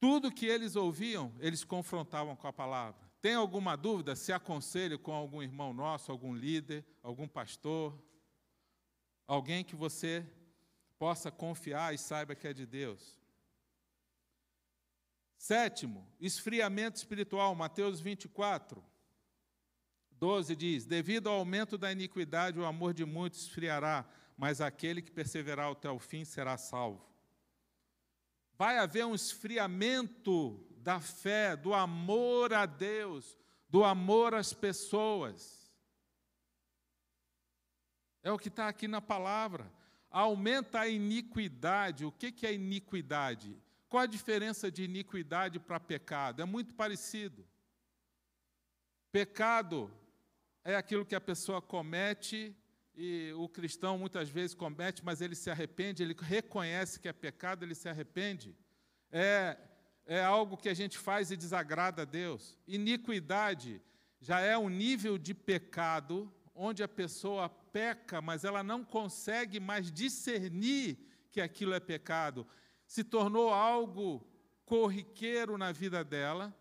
[0.00, 3.00] Tudo que eles ouviam, eles confrontavam com a palavra.
[3.20, 4.14] Tem alguma dúvida?
[4.14, 7.98] Se aconselhe com algum irmão nosso, algum líder, algum pastor,
[9.26, 10.26] alguém que você
[10.98, 13.18] possa confiar e saiba que é de Deus.
[15.36, 18.82] Sétimo, esfriamento espiritual, Mateus 24,
[20.12, 25.10] 12 diz: Devido ao aumento da iniquidade, o amor de muitos esfriará, mas aquele que
[25.10, 27.04] perseverar até o fim será salvo.
[28.56, 33.36] Vai haver um esfriamento da fé, do amor a Deus,
[33.68, 35.70] do amor às pessoas.
[38.22, 39.70] É o que está aqui na palavra.
[40.14, 42.04] Aumenta a iniquidade.
[42.04, 43.56] O que é iniquidade?
[43.88, 46.40] Qual a diferença de iniquidade para pecado?
[46.40, 47.44] É muito parecido.
[49.10, 49.90] Pecado
[50.64, 52.56] é aquilo que a pessoa comete
[52.94, 57.64] e o cristão muitas vezes comete, mas ele se arrepende, ele reconhece que é pecado,
[57.64, 58.56] ele se arrepende.
[59.10, 59.58] É
[60.06, 62.58] é algo que a gente faz e desagrada a Deus.
[62.66, 63.80] Iniquidade
[64.20, 69.90] já é um nível de pecado onde a pessoa peca, mas ela não consegue mais
[69.90, 70.98] discernir
[71.30, 72.46] que aquilo é pecado.
[72.86, 74.26] Se tornou algo
[74.64, 76.56] corriqueiro na vida dela,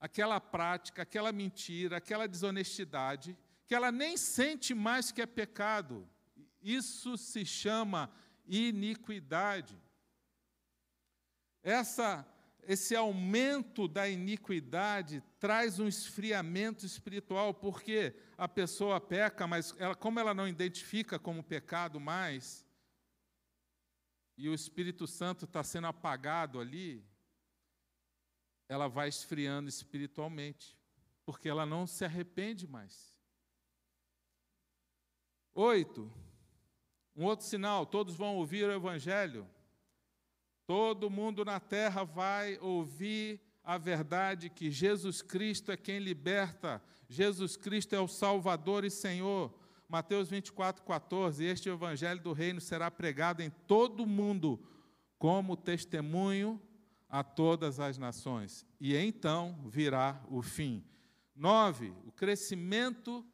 [0.00, 6.08] aquela prática, aquela mentira, aquela desonestidade, que ela nem sente mais que é pecado.
[6.62, 8.10] Isso se chama
[8.46, 9.76] iniquidade.
[11.62, 12.26] Essa
[12.66, 20.18] esse aumento da iniquidade traz um esfriamento espiritual, porque a pessoa peca, mas ela, como
[20.18, 22.66] ela não identifica como pecado mais,
[24.36, 27.02] e o Espírito Santo está sendo apagado ali,
[28.68, 30.76] ela vai esfriando espiritualmente,
[31.24, 33.14] porque ela não se arrepende mais.
[35.54, 36.12] Oito,
[37.14, 39.48] um outro sinal: todos vão ouvir o Evangelho.
[40.66, 47.56] Todo mundo na terra vai ouvir a verdade que Jesus Cristo é quem liberta, Jesus
[47.56, 49.52] Cristo é o Salvador e Senhor.
[49.88, 51.44] Mateus 24, 14.
[51.44, 54.60] Este evangelho do reino será pregado em todo o mundo
[55.18, 56.60] como testemunho
[57.08, 58.66] a todas as nações.
[58.80, 60.84] E então virá o fim.
[61.34, 61.92] 9.
[62.04, 63.24] O crescimento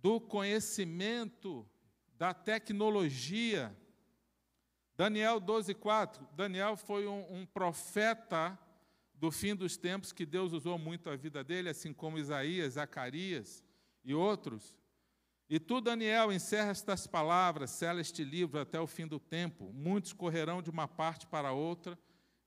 [0.00, 1.68] do conhecimento
[2.16, 3.76] da tecnologia
[5.00, 6.28] Daniel 12, 4.
[6.36, 8.58] Daniel foi um, um, profeta
[9.14, 13.64] do fim dos tempos que Deus usou muito a vida dele, assim como Isaías, Zacarias
[14.04, 14.76] e outros.
[15.48, 19.72] E tu, Daniel, encerra estas palavras, sela este livro até o fim do tempo.
[19.72, 21.98] Muitos correrão de uma parte para outra,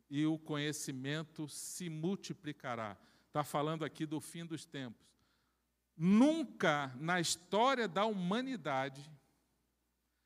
[0.07, 2.95] e o conhecimento se multiplicará.
[3.29, 5.01] Está falando aqui do fim dos tempos.
[5.97, 9.11] Nunca na história da humanidade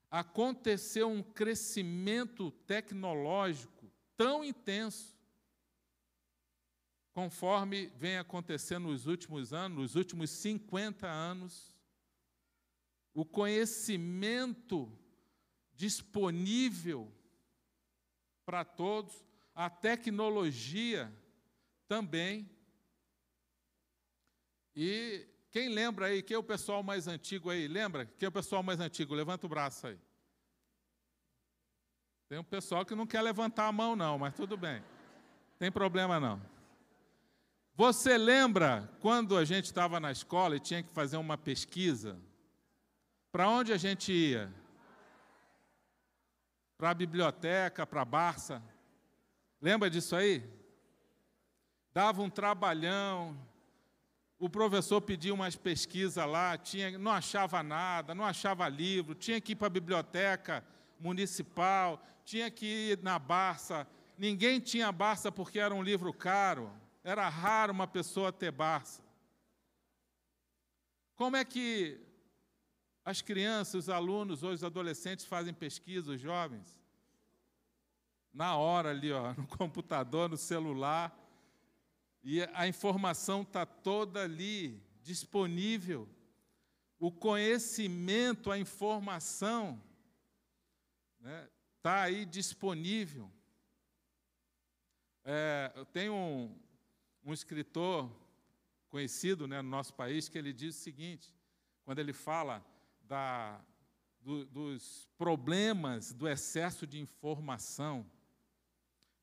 [0.09, 5.17] aconteceu um crescimento tecnológico tão intenso
[7.13, 11.75] conforme vem acontecendo nos últimos anos, nos últimos 50 anos,
[13.11, 14.91] o conhecimento
[15.73, 17.11] disponível
[18.45, 21.11] para todos, a tecnologia
[21.87, 22.47] também.
[24.75, 27.67] E quem lembra aí, quem é o pessoal mais antigo aí?
[27.67, 28.05] Lembra?
[28.05, 29.15] Quem é o pessoal mais antigo?
[29.15, 29.97] Levanta o braço aí.
[32.27, 34.83] Tem um pessoal que não quer levantar a mão, não, mas tudo bem.
[35.57, 36.41] Tem problema não.
[37.73, 42.19] Você lembra quando a gente estava na escola e tinha que fazer uma pesquisa?
[43.31, 44.51] Para onde a gente ia?
[46.77, 48.61] Para a biblioteca, para a Barça?
[49.61, 50.43] Lembra disso aí?
[51.93, 53.37] Dava um trabalhão,
[54.39, 59.53] o professor pedia umas pesquisas lá, tinha, não achava nada, não achava livro, tinha que
[59.53, 60.63] ir para a biblioteca
[60.99, 63.87] municipal, tinha que ir na Barça.
[64.17, 66.71] Ninguém tinha Barça porque era um livro caro,
[67.03, 69.01] era raro uma pessoa ter Barça.
[71.15, 71.99] Como é que
[73.03, 76.79] as crianças, os alunos ou os adolescentes fazem pesquisa, os jovens?
[78.31, 81.26] Na hora ali, ó, no computador, no celular
[82.23, 86.07] e a informação está toda ali, disponível.
[86.99, 89.81] O conhecimento, a informação,
[91.17, 91.49] está né,
[91.81, 93.31] tá aí disponível.
[95.23, 96.59] É, eu tenho um,
[97.23, 98.09] um escritor
[98.89, 101.33] conhecido né, no nosso país que ele diz o seguinte,
[101.83, 102.65] quando ele fala
[103.01, 103.61] da,
[104.19, 108.09] do, dos problemas do excesso de informação,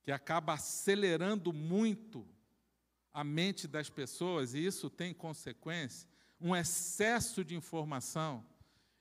[0.03, 2.27] que acaba acelerando muito
[3.15, 6.09] a mente das pessoas, e isso tem consequência,
[6.41, 8.45] um excesso de informação.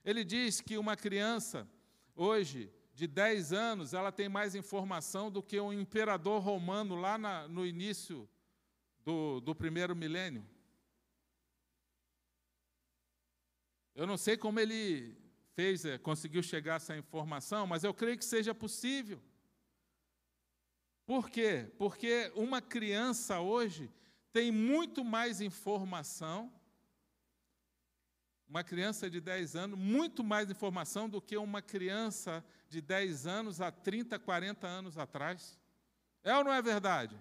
[0.04, 1.68] Ele diz que uma criança,
[2.14, 7.48] hoje, de 10 anos, ela tem mais informação do que um imperador romano lá na,
[7.48, 8.28] no início
[9.04, 10.46] do, do primeiro milênio.
[13.96, 15.16] Eu não sei como ele
[15.54, 19.20] fez, é, conseguiu chegar a essa informação, mas eu creio que seja possível.
[21.04, 21.68] Por quê?
[21.76, 23.90] Porque uma criança hoje
[24.34, 26.52] tem muito mais informação,
[28.48, 33.60] uma criança de 10 anos, muito mais informação do que uma criança de 10 anos
[33.60, 35.56] há 30, 40 anos atrás.
[36.24, 37.16] É ou não é verdade?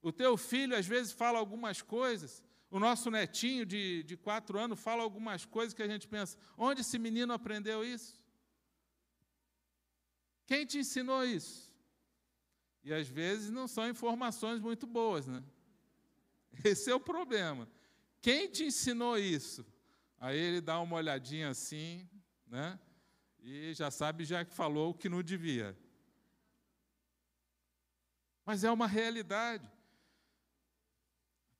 [0.00, 4.80] O teu filho às vezes fala algumas coisas, o nosso netinho de, de quatro anos
[4.80, 8.18] fala algumas coisas que a gente pensa: onde esse menino aprendeu isso?
[10.46, 11.70] Quem te ensinou isso?
[12.82, 15.44] E às vezes não são informações muito boas, né?
[16.64, 17.68] Esse é o problema.
[18.20, 19.64] Quem te ensinou isso?
[20.18, 22.08] Aí ele dá uma olhadinha assim,
[22.46, 22.78] né?
[23.40, 25.76] E já sabe já que falou o que não devia.
[28.44, 29.70] Mas é uma realidade.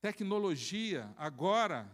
[0.00, 1.86] Tecnologia, agora,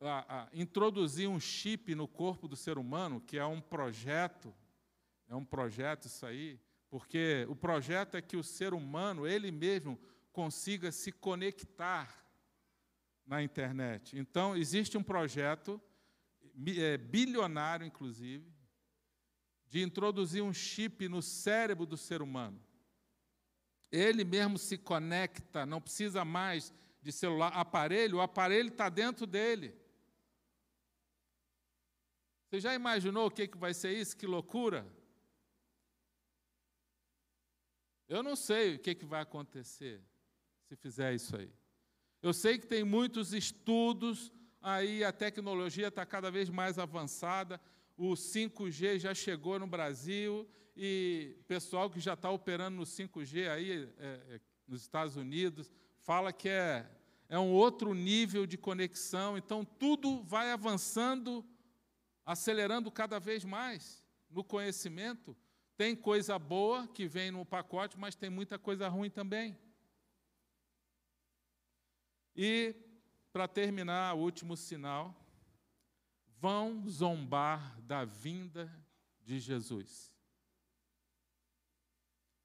[0.00, 4.54] a, a, introduzir um chip no corpo do ser humano, que é um projeto,
[5.28, 6.58] é um projeto isso aí,
[6.88, 9.98] porque o projeto é que o ser humano, ele mesmo,
[10.32, 12.20] consiga se conectar
[13.26, 14.18] na internet.
[14.18, 15.80] Então, existe um projeto,
[16.78, 18.50] é, bilionário inclusive,
[19.68, 22.60] de introduzir um chip no cérebro do ser humano.
[23.90, 26.72] Ele mesmo se conecta, não precisa mais
[27.02, 29.76] de celular, aparelho, o aparelho está dentro dele.
[32.48, 34.16] Você já imaginou o que, que vai ser isso?
[34.16, 34.86] Que loucura!
[38.08, 40.02] Eu não sei o que, que vai acontecer
[40.70, 41.50] se fizer isso aí.
[42.22, 47.60] Eu sei que tem muitos estudos aí, a tecnologia está cada vez mais avançada,
[47.96, 53.92] o 5G já chegou no Brasil e pessoal que já está operando no 5G aí
[53.98, 56.88] é, é, nos Estados Unidos fala que é,
[57.28, 61.44] é um outro nível de conexão, então tudo vai avançando,
[62.24, 65.36] acelerando cada vez mais no conhecimento.
[65.76, 69.58] Tem coisa boa que vem no pacote, mas tem muita coisa ruim também.
[72.42, 72.74] E,
[73.34, 75.14] para terminar, o último sinal:
[76.38, 78.72] vão zombar da vinda
[79.20, 80.10] de Jesus.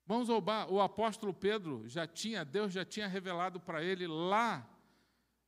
[0.05, 0.69] Vão zombar.
[0.69, 4.69] O apóstolo Pedro já tinha, Deus já tinha revelado para ele lá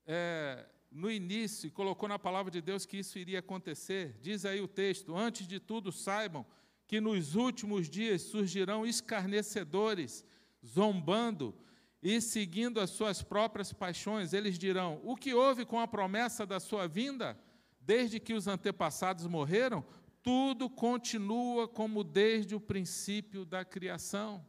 [0.05, 4.17] é, no início, e colocou na palavra de Deus que isso iria acontecer.
[4.21, 6.45] Diz aí o texto: Antes de tudo, saibam
[6.87, 10.23] que nos últimos dias surgirão escarnecedores,
[10.65, 11.53] zombando
[12.01, 14.33] e seguindo as suas próprias paixões.
[14.33, 17.37] Eles dirão: O que houve com a promessa da sua vinda?
[17.79, 19.85] Desde que os antepassados morreram,
[20.21, 24.45] tudo continua como desde o princípio da criação.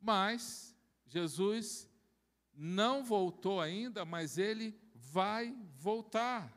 [0.00, 0.76] Mas
[1.06, 1.88] Jesus
[2.52, 6.52] não voltou ainda, mas ele vai voltar.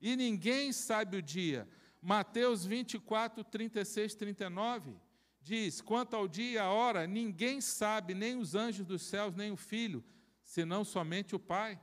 [0.00, 1.68] E ninguém sabe o dia.
[2.00, 5.03] Mateus 24, 36, 39
[5.44, 9.52] diz: Quanto ao dia e a hora, ninguém sabe, nem os anjos dos céus, nem
[9.52, 10.02] o filho,
[10.42, 11.78] senão somente o Pai.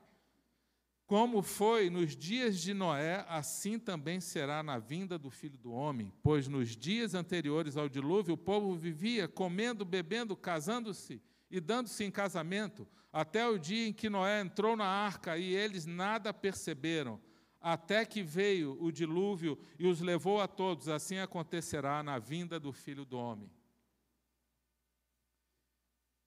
[1.06, 6.12] Como foi nos dias de Noé, assim também será na vinda do filho do homem.
[6.24, 12.10] Pois nos dias anteriores ao dilúvio, o povo vivia comendo, bebendo, casando-se e dando-se em
[12.10, 17.20] casamento, até o dia em que Noé entrou na arca e eles nada perceberam,
[17.62, 20.90] até que veio o dilúvio e os levou a todos.
[20.90, 23.52] Assim acontecerá na vinda do filho do homem.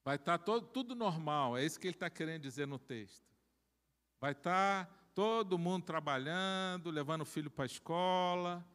[0.04, 3.24] Vai estar todo, tudo normal, é isso que ele está querendo dizer no texto.
[4.20, 8.66] Vai estar todo mundo trabalhando, levando o filho para a escola,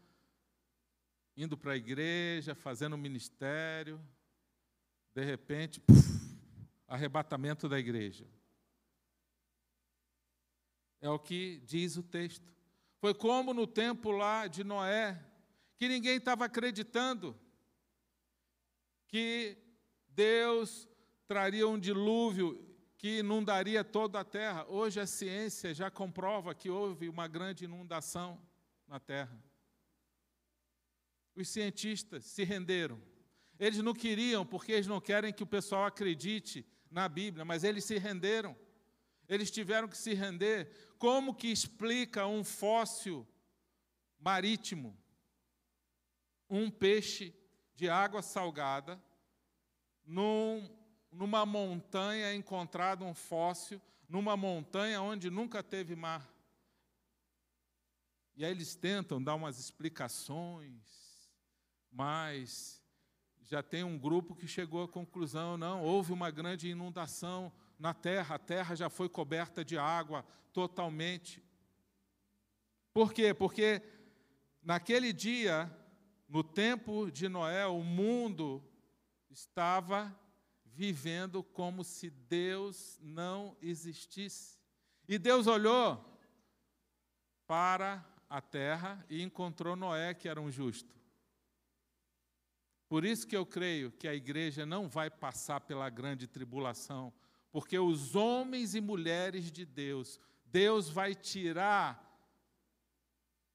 [1.38, 4.02] indo para a igreja, fazendo ministério.
[5.14, 5.82] De repente,
[6.88, 8.26] arrebatamento da igreja.
[11.02, 12.54] É o que diz o texto.
[12.98, 15.20] Foi como no tempo lá de Noé,
[15.78, 17.40] que ninguém estava acreditando
[19.08, 19.58] que
[20.10, 20.88] Deus
[21.28, 22.66] traria um dilúvio
[22.98, 24.66] que inundaria toda a terra.
[24.68, 28.38] Hoje a ciência já comprova que houve uma grande inundação
[28.86, 29.42] na terra.
[31.34, 33.02] Os cientistas se renderam.
[33.58, 37.86] Eles não queriam, porque eles não querem que o pessoal acredite na Bíblia, mas eles
[37.86, 38.56] se renderam.
[39.30, 40.68] Eles tiveram que se render.
[40.98, 43.26] Como que explica um fóssil
[44.20, 44.98] marítimo,
[46.50, 47.34] um peixe
[47.76, 49.02] de água salgada,
[50.04, 50.78] num
[51.12, 56.28] numa montanha encontrado um fóssil, numa montanha onde nunca teve mar.
[58.36, 61.30] E aí eles tentam dar umas explicações,
[61.92, 62.82] mas
[63.42, 68.36] já tem um grupo que chegou à conclusão: não, houve uma grande inundação na terra,
[68.36, 71.42] a terra já foi coberta de água totalmente.
[72.94, 73.34] Por quê?
[73.34, 73.82] Porque
[74.62, 75.74] naquele dia,
[76.28, 78.62] no tempo de Noé, o mundo
[79.30, 80.14] estava
[80.66, 84.60] vivendo como se Deus não existisse.
[85.08, 86.06] E Deus olhou
[87.48, 91.00] para a terra e encontrou Noé, que era um justo.
[92.88, 97.14] Por isso que eu creio que a igreja não vai passar pela grande tribulação,
[97.52, 102.06] porque os homens e mulheres de Deus, Deus vai tirar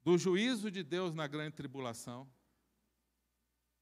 [0.03, 2.30] do juízo de Deus na grande tribulação.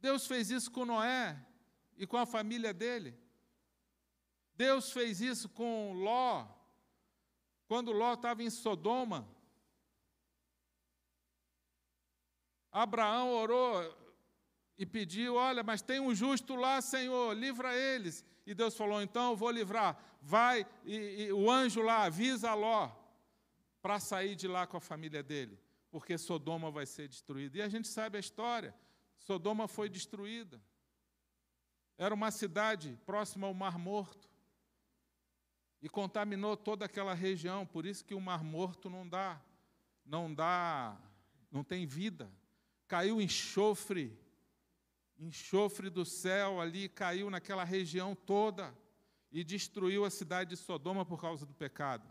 [0.01, 1.45] Deus fez isso com Noé
[1.97, 3.19] e com a família dele.
[4.55, 6.47] Deus fez isso com Ló,
[7.67, 9.29] quando Ló estava em Sodoma.
[12.71, 13.83] Abraão orou
[14.79, 18.25] e pediu: Olha, mas tem um justo lá, Senhor, livra eles.
[18.47, 19.99] E Deus falou: Então eu vou livrar.
[20.21, 22.91] Vai, e, e o anjo lá avisa Ló
[23.81, 25.59] para sair de lá com a família dele,
[25.91, 27.59] porque Sodoma vai ser destruída.
[27.59, 28.75] E a gente sabe a história:
[29.19, 30.61] Sodoma foi destruída.
[31.99, 34.29] Era uma cidade próxima ao Mar Morto
[35.81, 37.67] e contaminou toda aquela região.
[37.67, 39.41] Por isso que o Mar Morto não dá,
[40.05, 40.97] não dá,
[41.51, 42.33] não tem vida.
[42.87, 44.19] Caiu enxofre,
[45.19, 48.77] enxofre do céu ali, caiu naquela região toda
[49.31, 52.11] e destruiu a cidade de Sodoma por causa do pecado.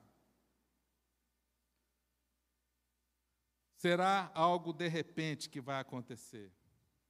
[3.75, 6.51] Será algo de repente que vai acontecer.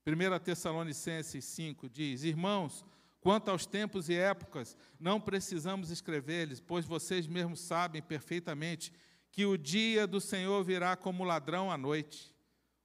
[0.06, 2.86] 1 Tessalonicenses 5 diz: Irmãos,
[3.22, 8.92] Quanto aos tempos e épocas, não precisamos escrever-lhes, pois vocês mesmos sabem perfeitamente
[9.32, 12.36] que o dia do Senhor virá como ladrão à noite.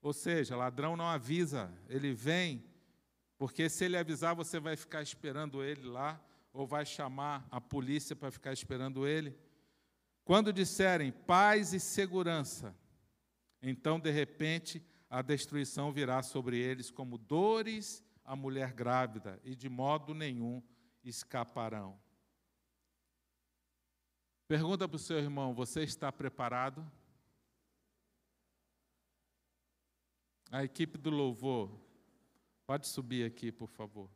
[0.03, 2.63] Ou seja, ladrão não avisa, ele vem,
[3.39, 6.21] porque se ele avisar, você vai ficar esperando ele lá,
[6.53, 9.37] ou vai chamar a polícia para ficar esperando ele.
[10.25, 12.75] Quando disserem paz e segurança,
[13.61, 19.69] então de repente a destruição virá sobre eles como dores a mulher grávida, e de
[19.69, 20.63] modo nenhum
[21.05, 21.97] escaparão.
[24.49, 26.85] Pergunta para o seu irmão: você está preparado?
[30.51, 31.86] A equipe do louvor,
[32.67, 34.11] pode subir aqui, por favor.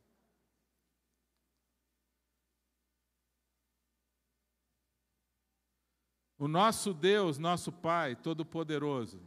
[6.37, 9.21] O nosso Deus, nosso Pai Todo-Poderoso,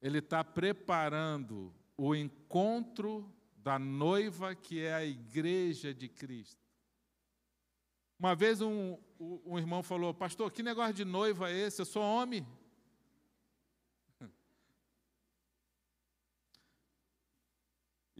[0.00, 6.60] Ele está preparando o encontro da noiva que é a igreja de Cristo.
[8.18, 11.82] Uma vez um, um irmão falou, pastor, que negócio de noiva é esse?
[11.82, 12.46] Eu sou homem.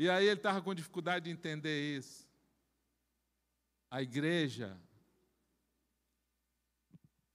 [0.02, 2.28] E aí ele estava com dificuldade de entender isso.
[3.88, 4.76] A igreja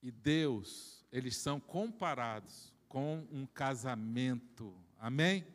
[0.04, 4.76] e Deus, eles são comparados com um casamento.
[5.00, 5.48] Amém?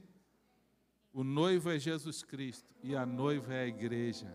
[1.12, 4.34] O noivo é Jesus Cristo e a noiva é a igreja.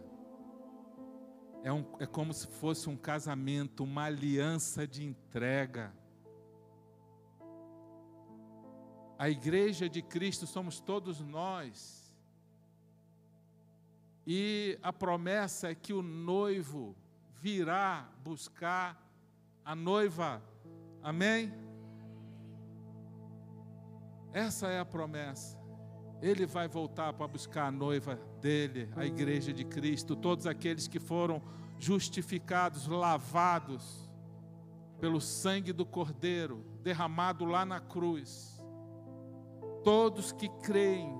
[1.63, 5.91] É, um, é como se fosse um casamento, uma aliança de entrega.
[9.17, 12.06] A igreja de Cristo somos todos nós.
[14.29, 16.93] E a promessa é que o noivo
[17.39, 19.01] virá buscar
[19.63, 20.43] a noiva.
[21.01, 21.53] Amém?
[24.33, 25.57] Essa é a promessa.
[26.21, 30.99] Ele vai voltar para buscar a noiva dele, a igreja de Cristo, todos aqueles que
[30.99, 31.41] foram
[31.79, 34.11] justificados, lavados
[34.99, 38.61] pelo sangue do Cordeiro derramado lá na cruz.
[39.85, 41.17] Todos que creem,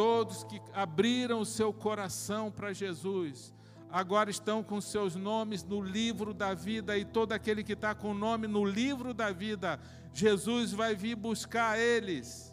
[0.00, 3.52] todos que abriram o seu coração para Jesus,
[3.90, 8.12] agora estão com seus nomes no livro da vida, e todo aquele que está com
[8.12, 9.78] o nome no livro da vida,
[10.10, 12.50] Jesus vai vir buscar eles.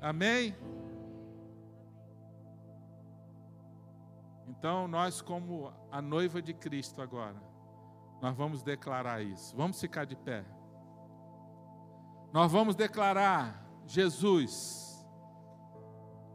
[0.00, 0.54] Amém?
[4.46, 7.42] Então, nós, como a noiva de Cristo agora,
[8.22, 9.52] nós vamos declarar isso.
[9.56, 10.44] Vamos ficar de pé.
[12.32, 14.87] Nós vamos declarar Jesus,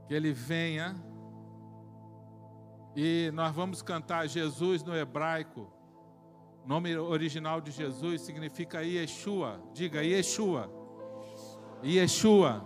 [0.07, 0.95] que Ele venha,
[2.95, 5.71] e nós vamos cantar Jesus no hebraico.
[6.63, 9.59] O nome original de Jesus significa Yeshua.
[9.73, 10.71] Diga Yeshua.
[11.83, 12.63] Yeshua.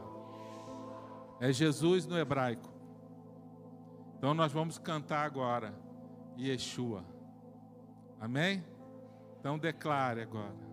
[1.39, 2.69] É Jesus no hebraico.
[4.17, 5.73] Então nós vamos cantar agora
[6.37, 7.05] Yeshua.
[8.19, 8.63] Amém?
[9.39, 10.66] Então declare agora.